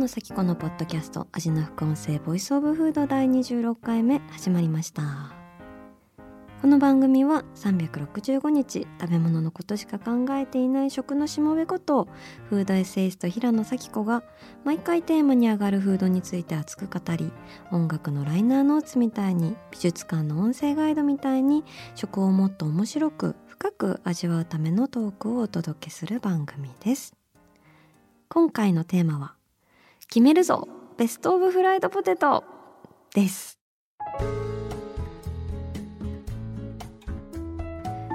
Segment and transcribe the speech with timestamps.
[0.00, 5.34] 野紗季子のポッドキャスト味な副音声 Voice of Food 第26回目始まりました。
[6.62, 12.08] この番組は365日食べ物のことしか考えていない食のしもべこと
[12.48, 14.22] フードエッセイスト平野紗季子が
[14.64, 17.30] 毎回テーマに上がるフードについて熱く語り
[17.70, 21.62] 音楽のライナーノーツみたいに美術館の音声ガイドみたいに
[21.94, 27.14] 食をもっと面白く深く味わうためのトークをお届けする番組です。
[28.30, 29.39] 今回のテーマは
[30.12, 30.66] 決めるぞ。
[30.98, 32.42] ベストオブフライドポテト
[33.14, 33.60] です。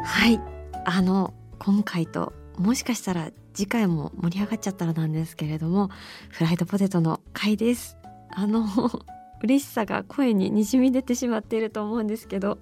[0.04, 0.42] はい。
[0.84, 5.90] あの今回ともしかしたら次回も盛り上がっちゃったらなんですけれども
[6.32, 7.96] フライドポテトの回です。
[8.30, 8.66] あの
[9.42, 12.58] 嬉しさが声ににじみ出てしまっていると思うんですけど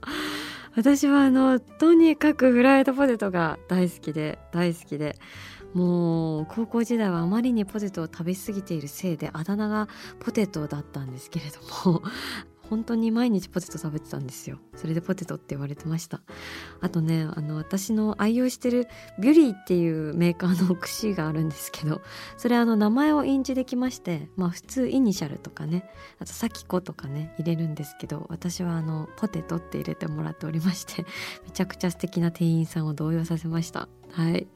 [0.76, 5.18] 私はあのとにかくフライドポテトが大好きで大好きで
[5.74, 9.88] もう高校時代はあまりにポテトを食べ過ぎているせいであだ名が
[10.20, 11.46] ポテトだったんですけれ
[11.84, 12.02] ども
[12.70, 14.58] 本当に毎日ポテト食べてたんですよ。
[14.76, 16.22] それでポテトって言われてました。
[16.82, 18.88] あとねあの私の愛用してる
[19.20, 22.02] ビュリーっていうメーカーの串があるんですけど
[22.38, 25.88] それあの名前を印字できましてまあ普通イニシャルとかね
[26.20, 31.06] あとサキコとかね入れるんですけど私はあのポテトって入れてもらっておりまして
[31.46, 33.88] めちゃくちゃ素敵な店員さんを動揺させました。
[34.12, 34.48] はい。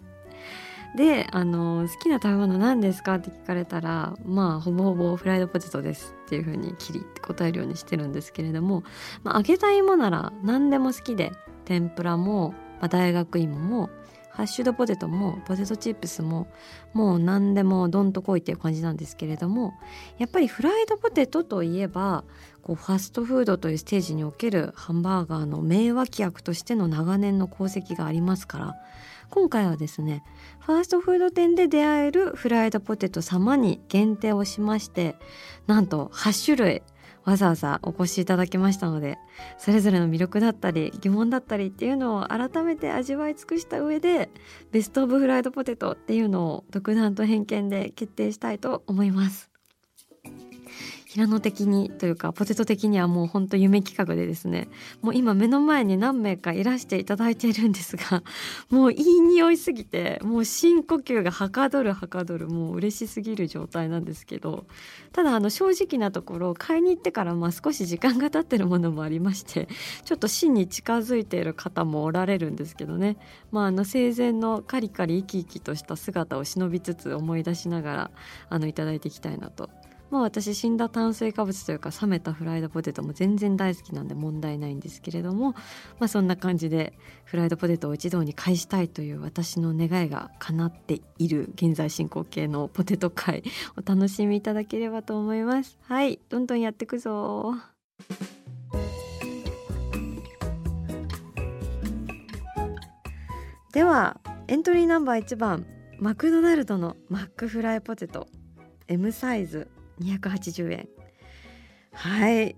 [0.95, 8.83] であの好きな食べ物何ですかって聞かれたらまあほぼほぼフライドポテトですっていうふうにキリって答えるようにしてるんですけれども、
[9.23, 11.31] まあ、揚げた芋なら何でも好きで
[11.65, 13.89] 天ぷらも、まあ、大学芋も
[14.37, 16.47] ハッシュドポテトもポテトチップスも
[16.93, 19.73] もう何でもどんとこいっていう感じなんですけれども
[20.19, 22.23] やっぱりフライドポテトといえば
[22.61, 28.75] こうファストフードというステージにおけるハンバーガーの名脇役としての長年の功績がありますから
[29.29, 30.23] 今回はですね
[30.59, 35.15] ファーストフード店で出会えるフライドポテト様に限定をしまして
[35.67, 36.83] なんと8種類
[37.27, 39.17] わざわざお越しいただきましたので
[39.57, 44.29] それぞれの魅力だったり疑問だったりっていうのを改めて味わい尽くした上で
[44.71, 49.56] ベストオブフライドポテトっていうのを独断と偏見で決定したいと思います。
[51.17, 54.67] 平野的にというかポテト的にはもうほんと夢企画でですね
[55.01, 58.21] もう今目の前に何名かいらしていただいているんですが
[58.69, 64.67] もういい匂いすぎてもう深呼吸がはかどるはかどるもう嬉しすぎる状態なんですけど
[65.11, 69.67] ただあの正直なところ買いに行ってからまあ少し時間が経ってるものもありまして
[70.05, 73.17] ちょっと真に近づいている方もおられるんですけどね。
[73.51, 78.11] まああの生前のカリカリ生き生きとした姿を忍びつつ思い出しながら
[78.49, 79.69] あのいただいていきたいなと
[80.09, 85.51] まあ私死んだ炭水化物というか冷めたフライドポテトも全然大好きなんで問題ないんですけれども
[85.99, 86.93] まあそんな感じで
[87.25, 93.43] フライドポテトを一堂に会したいという私の願いが叶っている現在進行形のポテト会
[93.75, 95.77] お楽しみいただければと思います。
[95.83, 97.55] はいどんどんやってくぞ。
[103.73, 105.65] ではエントリーナンバー1番
[105.99, 108.27] マクドナルドのマックフライポテト
[108.87, 109.67] M サイズ。
[110.01, 110.87] 280円。
[111.93, 112.55] はい。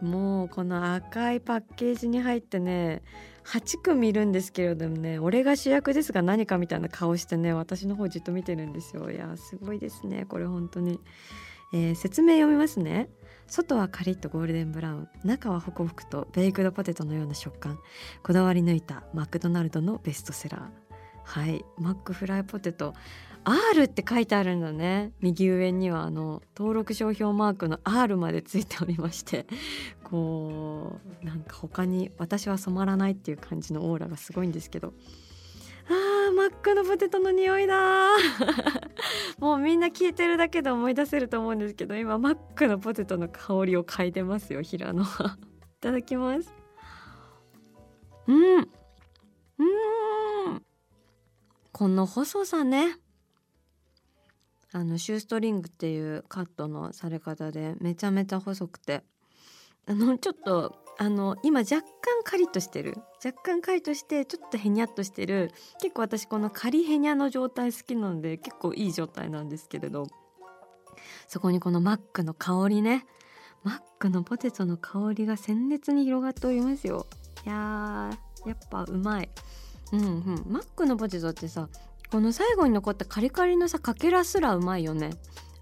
[0.00, 3.02] もうこの赤いパッケージに入ってね
[3.46, 9.10] 8組いるんですけれどもね俺が主役ですが何かみたいな顔してね私の方じっと見てるんですよ。
[9.10, 10.26] いやすごいですね。
[10.28, 11.00] これ本当に、
[11.72, 13.08] えー、説明読みますね。
[13.46, 15.08] 外はカリッとゴールデンブラウン。
[15.24, 17.78] 中はホクホクとベイクドポテトのような食感。
[18.22, 20.62] こだわり抜いたマクドナルドのベストセラー。
[21.24, 21.64] はい。
[21.78, 22.92] マックフライポテト。
[23.48, 25.12] R って書いてあるんだね。
[25.20, 29.46] 右上にはあの登録商標マークの R までついておりまして。
[30.02, 34.92] こうなんか他に私は染まらないっていう感じのオーラがすごいんですけど。
[35.88, 38.08] あーマックのポテトの匂いだ
[39.38, 45.38] もうみんな聞いてるだけで思い出せると思うんですけど今マックのポテトの香りを嗅いでますよ平野は。
[45.78, 46.52] いただきます。
[48.26, 48.68] うん。
[49.58, 49.64] う
[50.54, 50.62] ん。
[51.70, 52.98] この細さね。
[54.72, 59.04] あのシューストリングっていうカットのされ方でめちゃめちゃ細くて。
[59.88, 61.86] あのちょっとあの今若干
[62.24, 62.98] カリッとしてる。
[63.24, 65.52] 若干カリッとしてちょっとヘニャっとしてる。
[65.80, 70.08] 結構私このカリヘニャの状態好きなので結構いい状態なんですけれど。
[71.28, 73.06] そこにこのマックの香りね。
[73.62, 77.06] マックのポテトの香りが鮮烈に広がっておりますよ。
[77.44, 79.28] いやーやっぱうまい。
[79.92, 80.44] うんうん。
[80.48, 81.68] マックのポテトってさ
[82.10, 85.10] この最後に残ったカリカリのさかけらすらうまいよね。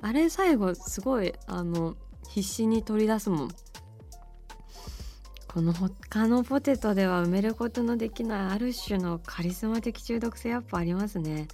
[0.02, 1.96] あれ最後すごいあの
[2.28, 3.48] 必死に取り出すもん。
[5.48, 11.48] この他のポテトでは埋めることのできないある種のカリスマ的中毒性やっぱありますね。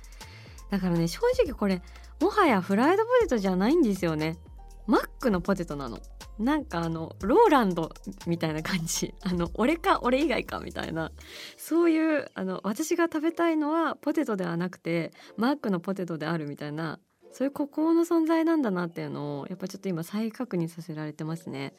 [0.70, 1.82] だからね正直これ
[2.20, 4.38] もはやフライドポテトじゃないんですよね。
[4.86, 6.00] マックのポテトなの。
[6.38, 7.92] なんかあのローランド
[8.26, 9.14] みたいな感じ。
[9.22, 11.12] あの俺か俺以外かみたいな。
[11.56, 16.98] そういうあの私が食べたいのはポテトではなくてマックのポテトであるみたいな。
[17.32, 21.74] そういう孤高の存在なんだなっていうのをやっぱちょっと今再確認させられてますね。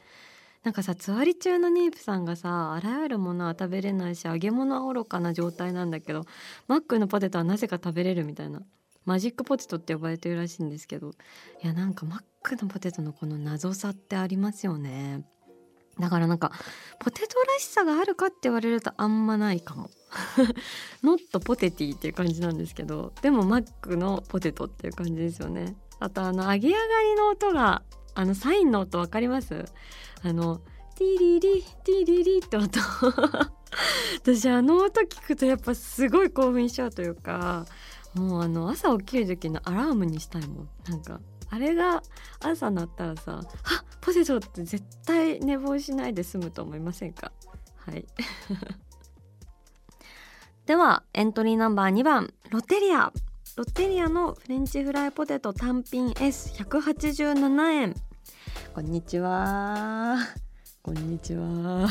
[0.63, 6.25] なんかさつわり中のニープさんがさあらゆるものは食べれないし揚げ物は愚かな状態なんだけど
[6.67, 8.61] マックのポテトはなぜか食べれるみたいな。
[9.03, 11.13] マジックポテトって呼ばれてるらしいんですけど。
[11.63, 15.25] いやなんかマックのポテトのこの謎さってありますよね。
[15.99, 16.51] だからなんか
[16.99, 19.89] ポテトらしさがあるかって言われるとあんまないかも。
[21.03, 25.75] ノットポテティっていう感じなんですけどでもマックのポテトっていう感じですよね。
[25.99, 27.83] あとあの揚げ上がりの音が
[28.15, 29.65] あのサインの音分かります？
[30.23, 30.61] あの
[30.97, 32.79] ティリリティリリって音。
[34.23, 37.65] 私あの音聞くとやっぱすごい興奮しちゃうというか
[38.13, 40.69] もうあの朝起きる時のアラームにしたいもん。
[40.87, 42.01] なんかあれが
[42.39, 47.31] 朝鳴ったらさ「あポテト」って絶対寝坊しないで済むと思いませんか？
[47.75, 48.05] はい。
[50.65, 53.11] ではエントリーナンバー2番ロッテリア。
[53.57, 57.95] ロッテリアのフレンチフライポテト単品 S187 円。
[58.73, 60.15] こんにちは。
[60.81, 61.89] こんにちは。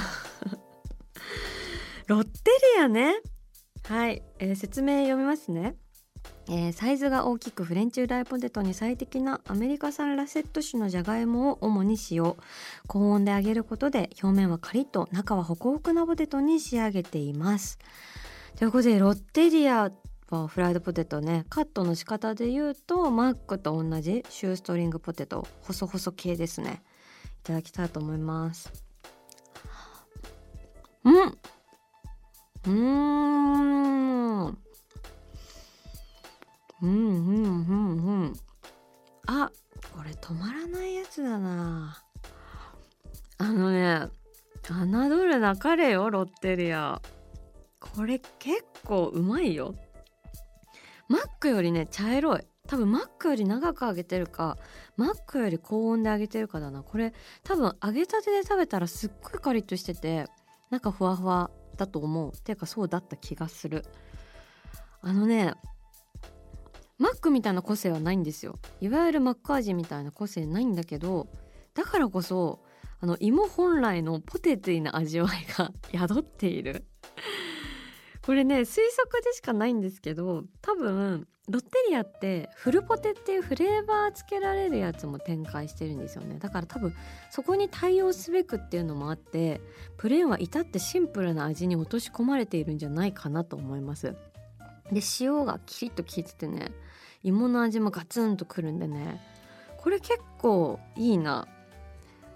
[2.08, 3.20] ロッテリアね。
[3.84, 5.76] はい、えー、説明読みますね。
[6.52, 12.36] えー、サイズが大きくフレンチフライポテトに最適なアメリカ産ラセット種のじゃがいもを主に使用。
[12.88, 17.78] 高温で揚げることで表面はカリッと中はホクホクなポテトに仕上げています。
[18.56, 19.92] ということでロッテリア
[20.28, 21.46] はフライドポテトね。
[21.50, 25.46] カットの仕方で言うとマックと同じシューストリングポテト。
[25.62, 26.82] 細細系ですね。
[27.44, 28.72] いただきたいと思います。
[31.04, 31.38] うん。
[32.66, 32.70] う
[34.50, 34.69] ん。
[36.82, 38.32] うんうんうんうん
[39.26, 39.50] あ
[39.94, 42.02] これ止まらないやつだな。
[43.38, 44.08] あのね
[44.62, 47.00] 侮るなかれよロッテリア。
[47.78, 49.74] これ結構うまいよ。
[51.08, 52.44] マックよりね茶色い。
[52.66, 54.56] 多分マックより長く揚げてるか
[54.96, 56.82] マックより高温で揚げてるかだな。
[56.82, 57.12] これ
[57.42, 60.26] 多分揚げたてで食べたらすっごいカリッとしてて
[60.70, 62.32] 中ふわふわだと思う。
[62.32, 63.84] ていうかそうだった気がする。
[65.02, 65.54] あのね
[67.00, 68.58] マックみたいな個性はないんですよ。
[68.82, 71.28] いわゆるマック味みたいな個性ないんだけど
[71.72, 72.60] だからこそ
[73.00, 76.84] あの芋本来のポテティな味わいが 宿っている。
[78.20, 86.38] これね推測でしかないんですけど多分ロッテリアってフルポテっていうフレーバーつけられるやつも展開してるんですよね。
[86.38, 86.94] だから多分
[87.30, 89.62] そこに対応すべくっていうのもあって
[89.96, 94.14] プレーンは至ってシンプルな味に落とし込まれているんじゃないかなと思います。
[94.92, 96.72] で塩がキリッと効いててね
[97.22, 99.20] 芋の味もガツンとくるんでね。
[99.78, 101.46] これ結構いいな。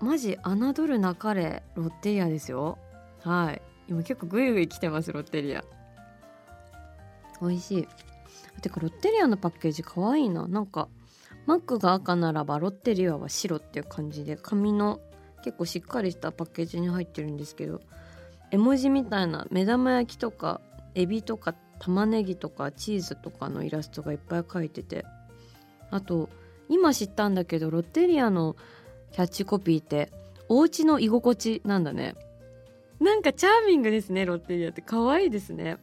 [0.01, 2.79] マジ侮るなかれロッテリアですよ。
[3.23, 3.63] はい。
[3.89, 5.65] 今結構グイグイ来てますロッテリア。
[7.41, 7.89] 美味しい。
[8.61, 10.47] てかロッテリアのパッケージかわいいな。
[10.47, 10.89] なんか
[11.47, 15.01] マックが赤ならばロッテリアは白っていう感じで紙の
[15.45, 17.83] 結構しっかりしたパッケージに入ってるんですけど
[18.51, 20.63] 絵文字みたいな目玉焼きとか
[20.95, 25.05] エビとか玉ねぎとかチーズとかのイラストがいっぱい描いてて。
[25.91, 26.31] あと
[26.69, 28.57] 今知ったんだけどロッテリアの
[29.13, 30.11] キャッチコピーって
[30.49, 32.15] お家の居心地なんだね。
[33.01, 34.81] なんかチャーミングですねロッテリアって。
[34.81, 35.77] 可愛いですね。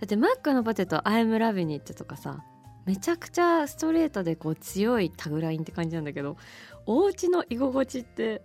[0.00, 2.44] だってマックのポテト「I'm loving it」とかさ
[2.84, 6.36] めちゃくちゃストレートでこう強いタグラインって感じなんだけど
[6.84, 8.42] お家の居心地って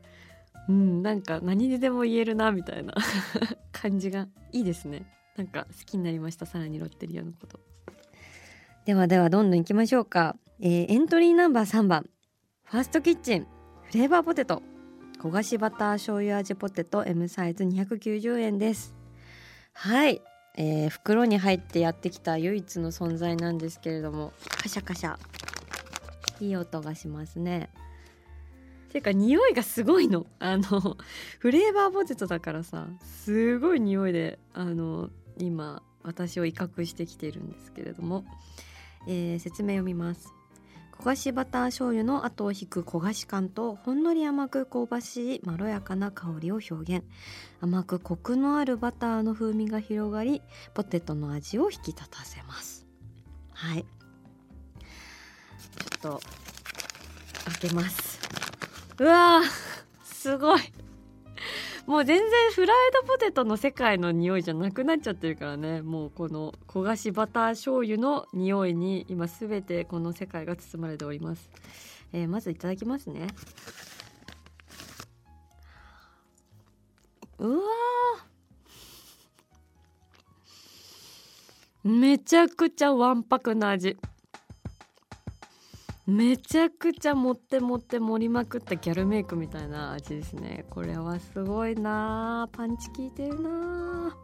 [0.70, 2.94] うんなんか何にでも言えるなみたいな。
[3.74, 5.21] 感じがいいですね。
[5.38, 7.60] なんか好きになりましたさらにロッテリアのこと。
[8.86, 12.10] ではではどんどんいきましょうか、えー、エントリーナンバー3番
[12.64, 13.48] ファーストキッチン
[13.84, 14.62] フレーバーポテト。
[15.20, 18.96] 焦がしバター醤油味ポテト M サイズ290円です。
[19.74, 20.22] はい、
[20.58, 25.18] えー、袋に入ってやってきた唯一の存在なんですけれどもカシャカシャ。
[26.40, 27.70] いい音がしますね。
[28.92, 30.26] ていうか匂いがすごいの。
[30.40, 30.98] あの
[31.40, 35.10] フレーバーポテトだからさすごい匂いであの
[35.46, 38.26] 今私を威嚇してきているんですけれども、
[39.08, 40.34] えー、説明読みます。
[41.02, 47.04] 焦がしバター醤油の後を引く焦がし感とほんのり甘く香ばしいまろやかな香りを表現。
[47.60, 50.44] 甘くコクのあるバターの風味が広がり
[50.76, 52.86] ポテトの味を引き立たせます。
[53.54, 53.86] はい。
[56.02, 56.22] ちょっと
[57.46, 58.20] 開けます。
[59.00, 59.42] うわ
[60.04, 60.81] すごい。
[61.92, 65.82] もう全然フライドポテトの世界の匂いじゃなくなっちゃってるからね。
[65.82, 71.50] もうこの焦がしバター醤油の匂いに今すべてこの世界が包まれております、
[72.14, 73.28] えー、まずいただきますね。
[77.40, 77.62] うわ
[81.84, 83.98] めちゃくちゃわんぱくな味。
[86.08, 90.66] めちゃくちゃ持って持って盛りまくったギャルメイクみたいな味ですね。
[90.70, 94.18] これはすごいなパンチ効いてるな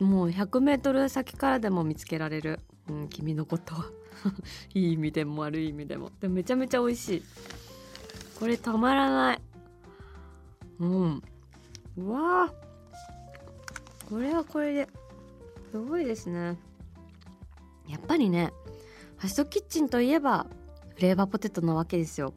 [0.00, 3.74] もう 100m 先からでも見つけられる、うん、君のこと
[4.74, 6.10] いい意味でも悪い意味でも。
[6.20, 7.22] でもめちゃめちゃ美味しい。
[8.38, 9.40] これたまらない。
[10.78, 11.22] うん。
[11.96, 12.52] うわ
[14.08, 14.88] これはこれで。
[15.70, 16.56] すごいですね。
[17.88, 18.52] やっぱりね
[19.16, 20.46] ファストキッチンといえば
[20.94, 22.34] フレーバーポテトなわけですよ。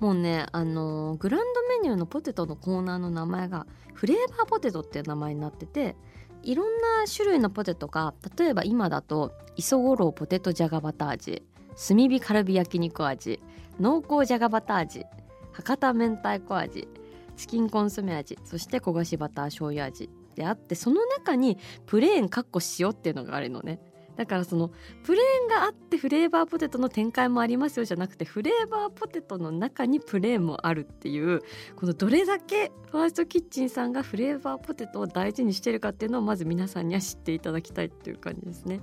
[0.00, 5.96] もうねあの、グランドメニューのポテトのコーナーの名前がフレーバーポテトっていう名前になってて
[6.42, 11.42] いろんな種類のポテトが例えば今だと磯五郎ポテトじゃがバター味
[11.88, 13.40] 炭火カルビ焼肉味
[13.78, 15.04] 濃厚じゃがバター味
[15.52, 16.88] 博多明太子味
[17.36, 23.80] チキンコンソメ味そして焦がしバター醤油味であってその中にプレーンかっこ塩っていうのがあるのね。
[24.16, 24.70] だからその
[25.04, 31.42] プレーンがあってフレーバーポテトの展開もありますよじゃなくてフレーバーポテトの中にプレーンもあるっていう
[31.76, 38.80] このどれだけファーストキッチンさんがフレーバーポテトを大事にしてるかっていうのをまず皆さんには知っていただきたいっていう感じですね。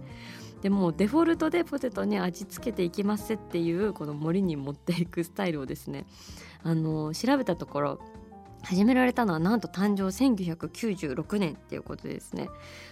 [0.62, 6.06] でもデフォルトでポテトに味付けていきますっていうこの森に持っていくスタイルをですね
[6.64, 8.00] あの調べたところ
[8.62, 12.50] 始められたのはなんと誕生1996年っていうことですね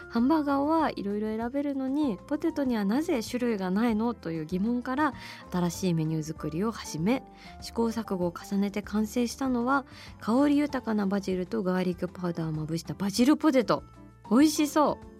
[0.10, 5.14] ハンバーガーはいろいろ選べるのにポテトにはなぜ種類がないのという疑問から
[5.52, 7.24] 新しいメニュー作りを始め
[7.62, 9.86] 試行錯誤を重ねて完成したのは
[10.20, 13.84] 香り豊かなバジルとガーリックパウダーをまぶしたバジルポテト。
[14.30, 15.18] 美味しそう。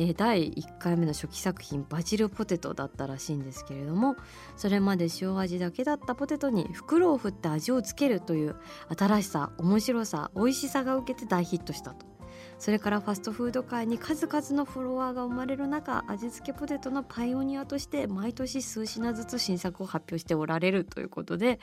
[0.00, 4.14] え、第1回目の初期作品バジルポテトだったらしいんですけれども
[4.56, 8.54] それまで塩味だけだったポテトに袋を振って味をつけるという
[8.96, 12.17] 新しさ面白さ美味しさが受けて大ヒットしたと。
[12.58, 21.60] それからファストフード界に数々のフォロワーが生まれる中味付けポテトのパイオニアとして毎年数品ずつ新作を発表しておられるということで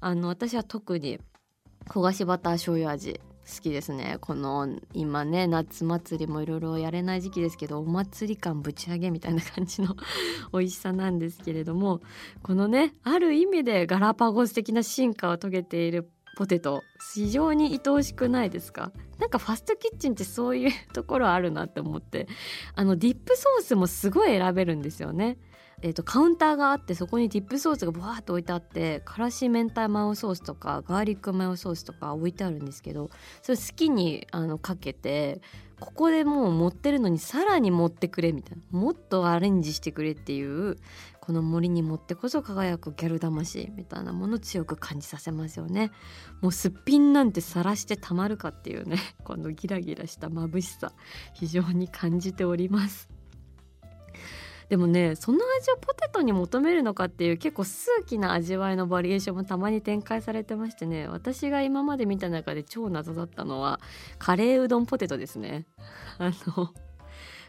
[0.00, 1.20] あの私は特に
[1.88, 4.18] 焦がしバター醤油味好きですね。
[4.20, 9.96] この今ね夏祭りもいろいろやれない時期ですけどお祭り感ぶち上げみたいな感じの
[10.52, 12.00] 美味しさなんですけれども
[12.44, 16.82] このねある意味でガラパゴス的な進化を遂げているポテト
[17.14, 18.92] 非常に愛おしくないですか？
[19.32, 22.28] かファストキッチンってそういうところあるなって思って。
[22.74, 25.38] あのディップソースもすごい選べるんですよね。
[25.84, 33.10] えーと、カウンターがあってそこにディップソースがブワーッと置いてあってからし明太マヨソースとかガーリックマヨソースとか置いてあるんですけど
[33.42, 35.40] それ好きにあのかけて
[35.82, 40.76] ここでもう持ってるのにさらに持ってくれみたいなもっとアレンジしてくれっていう
[41.20, 45.90] この森に持ってこそ輝くギャル魂みたいなものを強く感じさせますよね。
[46.40, 50.92] もうすっぴんなんてさらしてたまるかっていうね このギラギラした眩しさ
[51.34, 53.08] 非常に感じております。
[54.72, 63.80] でもねその味をポテトに求めるのかっていう結構数奇な味わいのバリエーションもたまに展開されてましてね私が今まで見た中で超謎だったのは
[64.18, 65.66] カレーうどんポテトですね。
[66.16, 66.70] あの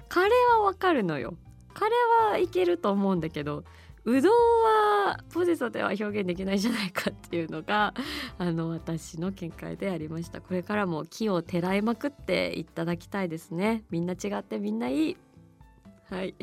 [0.10, 1.38] カレーはわかるのよ。
[1.74, 3.63] カレーはいけると思うんだけど
[4.03, 4.32] うどん
[5.06, 7.94] はポテトでは表現できないじゃないかっていうのが
[8.38, 10.42] あの私の見解でありました。
[10.42, 13.86] これからも木をてらいまくっていただきたいですね。
[13.92, 15.18] みんな違ってみんないい。
[16.10, 16.36] はい。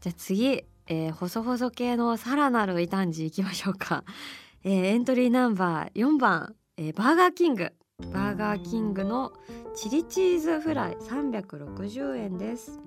[0.00, 4.04] じゃあ次、えー、細々系のさらなる異端児いきましょうか、
[4.64, 7.72] えー、エントリーナンバー4番、えー、バーガーキング。
[8.12, 9.32] バーガーキングの
[9.74, 12.78] チリチーズフライ360円です。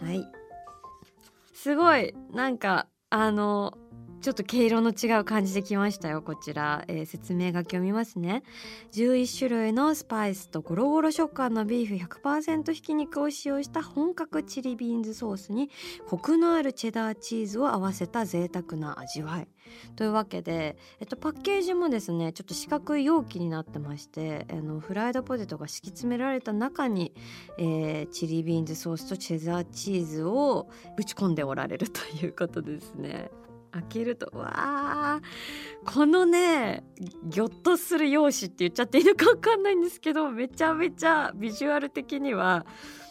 [0.00, 0.24] はい。
[1.52, 2.14] すごい。
[2.30, 3.76] なんかあの
[4.22, 8.44] ちょっと毛色の違う感じできましたよこちら、えー、説明書きを見ますね。
[8.92, 15.70] 11種類のスパイスとゴロゴロ食感のビーフ100%ひき肉を使用した本格チリビーンズソースに
[16.06, 19.48] コクのあるチェダーチーズを合わせた贅沢な味わい。
[19.96, 27.12] というわけで、えっと、パッケージもですねちょっと四角い容器になってましてあのフライドポテトが敷き詰められた中に、
[27.58, 33.30] えー、チリビーンズソースとチェダーチーズをぶち込んでおられるということですね。
[33.72, 36.84] 開けるとわーこのね
[37.24, 42.66] ギョッとする容姿って言っちゃっていいのか分かんないんですけどめちゃめちゃビジュアル的には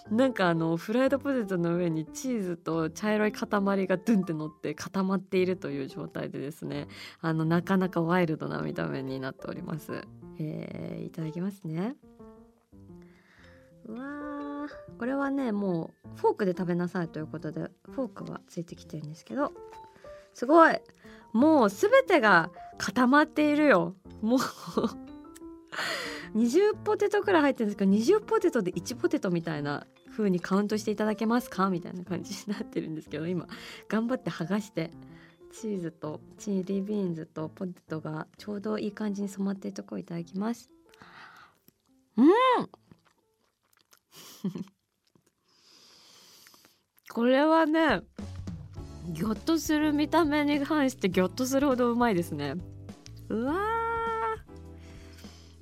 [0.10, 3.60] なんかあのフライドポテトの上にチーズと茶色い塊が
[3.98, 6.88] ドゥンって乗って固まっているという状態でですね
[7.22, 10.04] あのなかなかワイルドな見た目になっております、
[10.40, 11.96] えー、いただきますね。
[13.86, 19.54] うわーこれはねもうフォークで食べなさいということでフォークがついてきてるんですけど。
[20.34, 20.80] すごい。
[21.34, 23.96] もう全てが固まっているよ。
[24.22, 24.40] もう。
[26.36, 31.70] 20ポテトくらい入ってるんですけど20ポテトで1ポテトみたいな風にカウントしていただけますか？
[31.70, 33.48] みたいな感じになってるんですけど今
[33.90, 34.92] 頑張って剥がして
[35.52, 40.72] チーズとチリビーンズとポテトがちょうどいい感じに染まっているところいただきます。
[42.18, 42.28] うん。
[47.14, 48.04] これはね
[49.08, 52.56] ギョッとする見た目に関してギョッとするほどうまいですね。
[53.30, 53.56] うわ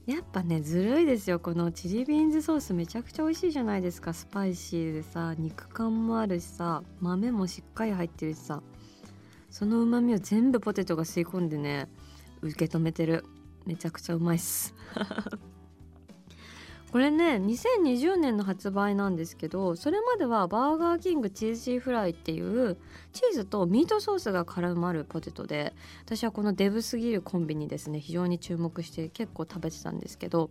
[0.05, 4.13] やっぱねずるいですよこのチリビーンズソースめちゃくちゃ美味しいじゃないですか。
[4.13, 8.62] スパイシーでさ肉感もあるしさ豆もしっかり入ってるしさ。
[9.51, 11.89] その旨味を全部ポテトが吸い込んでね
[12.41, 13.25] 受け止めてる。
[13.65, 14.74] めちゃくちゃうまいっす。
[16.91, 22.77] これね2020年の発売なんですけどそれまではバーガーキングチーズチーフライっていう
[23.13, 25.74] チーズとミートソースが絡まるポテトで
[26.05, 30.50] 私はこのデブすぎるコンビにですね非常に注目して結構食べてたんですけど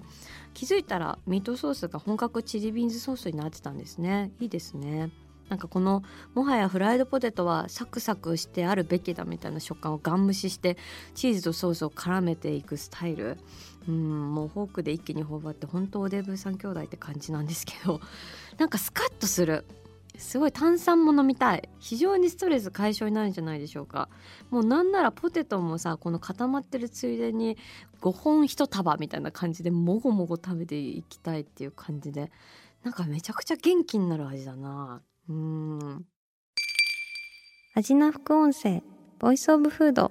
[0.54, 4.30] 気づいたらミートソースが本格チリビーンズソースになってたんですね。
[4.40, 5.10] いいですね。
[5.48, 6.02] なんかこの
[6.34, 10.76] もはやフライドポテトはサクサクしてあるべきだみたいな食感をガン無視して
[11.14, 13.38] チーズとソースを絡めていくスタイル。
[13.86, 18.00] うんもうフォークで一気に頬張って本当おデブ3兄弟って感じなんですけど
[18.58, 19.64] なんかスカッとする。
[20.16, 21.68] すごい炭酸も飲みたい。
[21.78, 24.08] 非常にストレス解消になるんじゃないでしょうか。
[24.50, 27.56] もうなんならポテトもさこの固まってるついでに
[28.00, 32.32] 5本1束みたいな感じでもごもご食べていきたいっていう感じで
[32.82, 35.02] なんかめちゃくちゃ元気になる味だな。
[35.28, 36.04] うん。
[37.74, 38.82] 味な副音声
[39.20, 40.10] ボイスオブフード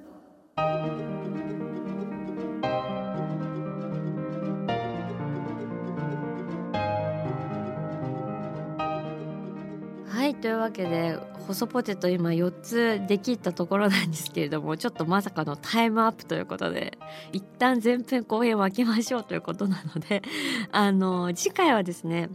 [10.48, 16.98] というわけで細ポテト今4つできたところなんですけれどもちょっとまさかのタイムアップということで
[17.34, 20.22] 一旦前編後編分けましょうということなので
[20.72, 22.30] あの次回はですね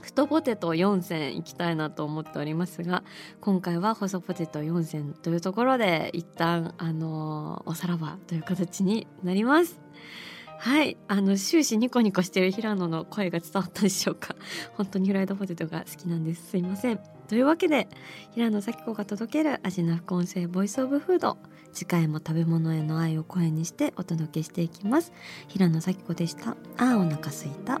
[0.00, 3.02] 太ポテト4選いきたいなと思っておりますが
[3.40, 9.80] 今回は細ポテト4選というところで一旦あのおさらばという形になります。
[10.60, 14.36] はいあの終始ニコニコしてる平野の声が伝わったでしょうか。
[14.74, 16.50] 本当にフライドポテトが好きなんです。
[16.50, 17.19] すいません。
[17.30, 17.86] というわけで
[18.32, 21.38] 平野咲子が届ける味の副音声ボイスオブフード。
[21.72, 25.12] 次回も食べ物への愛を声にしてお届けしていきます。
[25.46, 26.56] 平野咲子でした。
[26.76, 27.80] あーお腹すいた。